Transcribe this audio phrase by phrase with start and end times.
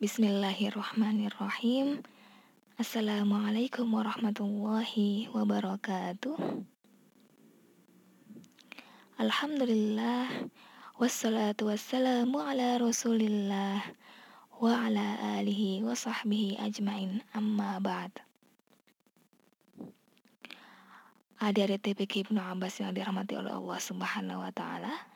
[0.00, 2.00] Bismillahirrahmanirrahim.
[2.80, 6.40] Assalamualaikum warahmatullahi wabarakatuh.
[9.20, 10.48] Alhamdulillah
[10.96, 13.92] wassalatu wassalamu ala Rasulillah
[14.56, 18.24] wa ala alihi wa sahbihi ajmain amma ba'd.
[21.44, 25.09] Adik-adik TPK Ibnu Abbas yang dirahmati oleh Allah Subhanahu wa taala.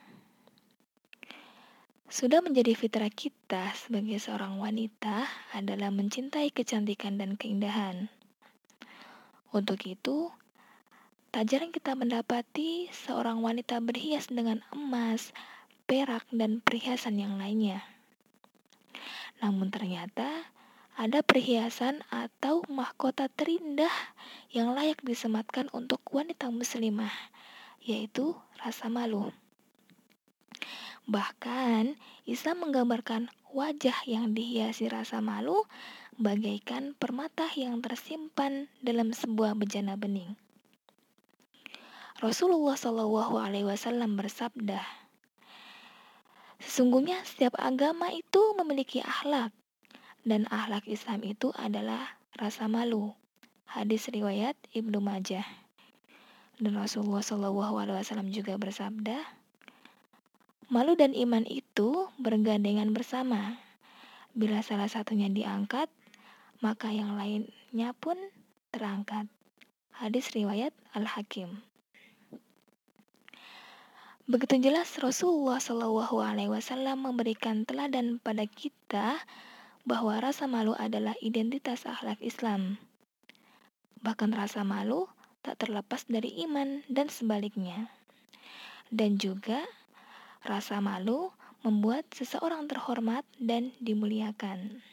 [2.15, 8.07] Sudah menjadi fitrah kita sebagai seorang wanita adalah mencintai kecantikan dan keindahan.
[9.51, 10.31] Untuk itu,
[11.35, 15.35] tak jarang kita mendapati seorang wanita berhias dengan emas,
[15.91, 17.83] perak, dan perhiasan yang lainnya.
[19.43, 20.55] Namun ternyata
[20.95, 23.91] ada perhiasan atau mahkota terindah
[24.55, 27.11] yang layak disematkan untuk wanita muslimah,
[27.83, 29.35] yaitu rasa malu.
[31.05, 35.69] Bahkan, Islam menggambarkan wajah yang dihiasi rasa malu
[36.17, 40.33] bagaikan permata yang tersimpan dalam sebuah bejana bening.
[42.25, 44.81] Rasulullah Shallallahu Alaihi Wasallam bersabda,
[46.65, 49.53] Sesungguhnya setiap agama itu memiliki akhlak
[50.25, 53.13] dan akhlak Islam itu adalah rasa malu.
[53.69, 55.45] Hadis riwayat Ibnu Majah.
[56.57, 59.44] Dan Rasulullah Shallallahu Alaihi Wasallam juga bersabda,
[60.75, 63.63] Malu dan iman itu bergandengan bersama.
[64.35, 65.87] Bila salah satunya diangkat,
[66.59, 68.19] maka yang lainnya pun
[68.75, 69.31] terangkat.
[69.95, 71.63] Hadis riwayat Al-Hakim.
[74.27, 79.23] Begitu jelas Rasulullah Shallallahu Alaihi Wasallam memberikan teladan pada kita
[79.87, 82.83] bahwa rasa malu adalah identitas akhlak Islam.
[84.03, 85.07] Bahkan rasa malu
[85.47, 87.95] tak terlepas dari iman dan sebaliknya.
[88.91, 89.63] Dan juga
[90.45, 91.33] Rasa malu
[91.65, 94.85] membuat seseorang terhormat dan dimuliakan.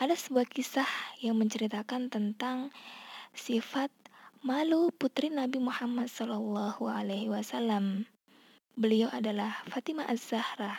[0.00, 0.88] Ada sebuah kisah
[1.20, 2.72] yang menceritakan tentang
[3.36, 3.92] sifat
[4.40, 6.72] malu putri Nabi Muhammad SAW.
[8.72, 10.74] Beliau adalah Fatimah Az-Zahra,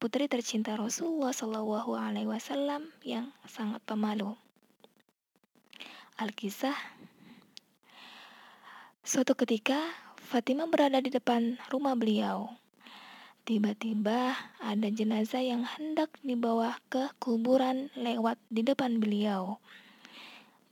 [0.00, 4.32] putri tercinta Rasulullah Shallallahu Alaihi Wasallam yang sangat pemalu.
[6.16, 6.74] Alkisah
[9.02, 9.76] Suatu ketika
[10.32, 12.48] Fatimah berada di depan rumah beliau.
[13.44, 14.32] Tiba-tiba
[14.64, 19.60] ada jenazah yang hendak dibawa ke kuburan lewat di depan beliau.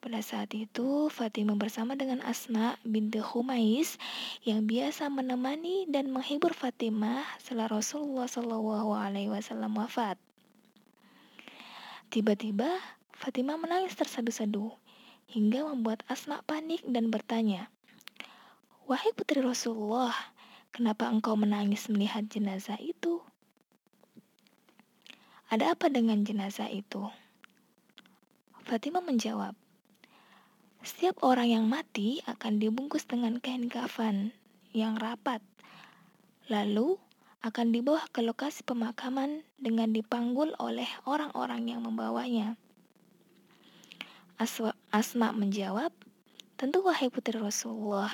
[0.01, 4.01] Pada saat itu, Fatimah bersama dengan Asma binti Humais
[4.49, 10.17] yang biasa menemani dan menghibur Fatimah setelah Rasulullah Wasallam wafat.
[12.09, 12.81] Tiba-tiba,
[13.13, 14.73] Fatimah menangis tersadu-sadu
[15.29, 17.69] hingga membuat Asma panik dan bertanya,
[18.91, 20.11] Wahai putri Rasulullah,
[20.75, 23.23] kenapa engkau menangis melihat jenazah itu?
[25.47, 27.07] Ada apa dengan jenazah itu?
[28.67, 29.55] Fatimah menjawab,
[30.83, 34.35] setiap orang yang mati akan dibungkus dengan kain kafan
[34.75, 35.39] yang rapat,
[36.51, 36.99] lalu
[37.47, 42.59] akan dibawa ke lokasi pemakaman dengan dipanggul oleh orang-orang yang membawanya.
[44.91, 45.95] Asma menjawab,
[46.59, 48.11] tentu wahai putri Rasulullah.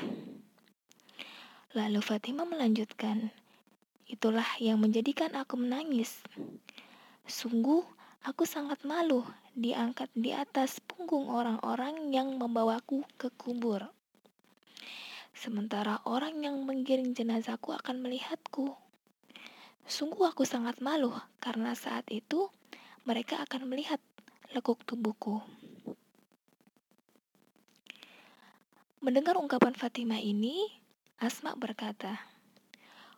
[1.77, 3.29] Lalu Fatimah melanjutkan,
[4.07, 6.23] Itulah yang menjadikan aku menangis.
[7.27, 7.83] Sungguh,
[8.23, 9.27] aku sangat malu
[9.59, 13.83] diangkat di atas punggung orang-orang yang membawaku ke kubur.
[15.35, 18.79] Sementara orang yang menggiring jenazahku akan melihatku.
[19.91, 21.11] Sungguh aku sangat malu
[21.43, 22.47] karena saat itu
[23.03, 23.99] mereka akan melihat
[24.55, 25.43] lekuk tubuhku.
[29.03, 30.86] Mendengar ungkapan Fatimah ini,
[31.17, 32.21] Asma berkata,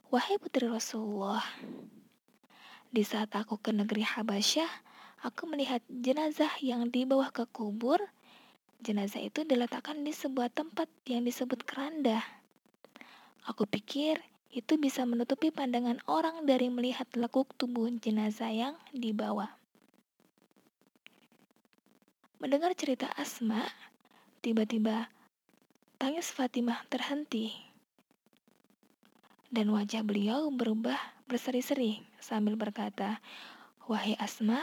[0.07, 1.43] Wahai putri Rasulullah,
[2.95, 4.71] di saat aku ke negeri Habasyah,
[5.27, 7.99] aku melihat jenazah yang dibawa ke kubur.
[8.79, 12.23] Jenazah itu diletakkan di sebuah tempat yang disebut keranda.
[13.51, 14.23] Aku pikir
[14.55, 19.59] itu bisa menutupi pandangan orang dari melihat lekuk tubuh jenazah yang dibawa.
[22.39, 23.67] Mendengar cerita Asma,
[24.39, 25.11] tiba-tiba
[25.99, 27.68] tangis Fatimah terhenti
[29.49, 33.21] dan wajah beliau berubah berseri-seri sambil berkata,
[33.89, 34.61] Wahai Asma,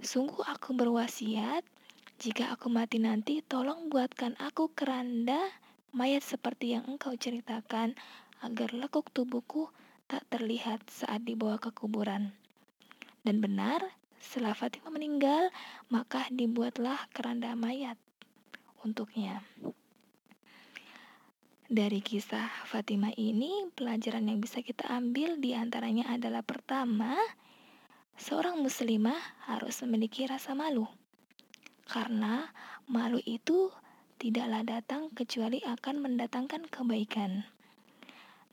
[0.00, 1.60] sungguh aku berwasiat,
[2.16, 5.52] jika aku mati nanti tolong buatkan aku keranda
[5.92, 7.92] mayat seperti yang engkau ceritakan,
[8.40, 9.72] agar lekuk tubuhku
[10.08, 12.32] tak terlihat saat dibawa ke kuburan.
[13.24, 13.80] Dan benar,
[14.20, 15.48] setelah Fatimah meninggal,
[15.92, 17.96] maka dibuatlah keranda mayat
[18.86, 19.42] untuknya.
[21.66, 27.18] Dari kisah Fatimah ini, pelajaran yang bisa kita ambil di antaranya adalah pertama,
[28.14, 29.18] seorang muslimah
[29.50, 30.86] harus memiliki rasa malu.
[31.90, 32.46] Karena
[32.86, 33.74] malu itu
[34.14, 37.42] tidaklah datang kecuali akan mendatangkan kebaikan.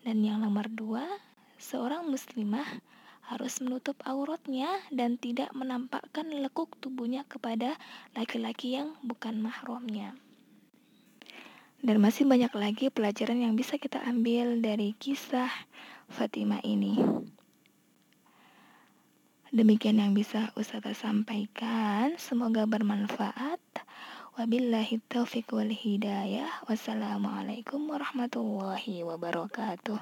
[0.01, 1.05] Dan yang nomor dua,
[1.61, 2.65] seorang muslimah
[3.29, 7.77] harus menutup auratnya dan tidak menampakkan lekuk tubuhnya kepada
[8.17, 10.17] laki-laki yang bukan mahramnya.
[11.83, 15.51] Dan masih banyak lagi pelajaran yang bisa kita ambil dari kisah
[16.07, 16.95] Fatimah ini.
[19.51, 22.15] Demikian yang bisa Ustazah sampaikan.
[22.15, 23.59] Semoga bermanfaat.
[24.39, 26.63] Wabillahi taufiq wal hidayah.
[26.71, 29.99] Wassalamualaikum warahmatullahi wabarakatuh.